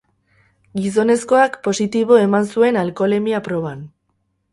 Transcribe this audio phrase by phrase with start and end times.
[0.85, 3.85] Gizonezkoak positibo eman zuen alkoholemia proban.